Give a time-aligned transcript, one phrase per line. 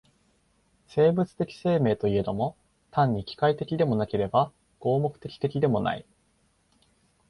[0.87, 2.55] 生物的生命といえども、
[2.89, 6.07] 単に機械的でもなければ合目的的でもない。